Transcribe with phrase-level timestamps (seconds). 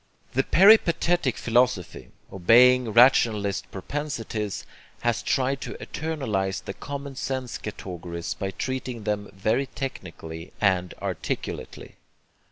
[0.33, 4.65] The peripatetic philosophy, obeying rationalist propensities,
[5.01, 11.97] has tried to eternalize the common sense categories by treating them very technically and articulately.